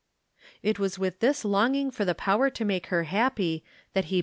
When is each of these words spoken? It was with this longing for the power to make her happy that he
It 0.63 0.79
was 0.79 0.97
with 0.97 1.19
this 1.19 1.45
longing 1.45 1.91
for 1.91 2.05
the 2.05 2.15
power 2.15 2.49
to 2.49 2.65
make 2.65 2.87
her 2.87 3.03
happy 3.03 3.63
that 3.93 4.05
he 4.05 4.19